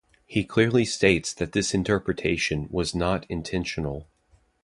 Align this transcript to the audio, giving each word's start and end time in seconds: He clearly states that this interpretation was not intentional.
He 0.25 0.43
clearly 0.43 0.83
states 0.83 1.31
that 1.31 1.51
this 1.51 1.75
interpretation 1.75 2.67
was 2.71 2.95
not 2.95 3.23
intentional. 3.29 4.07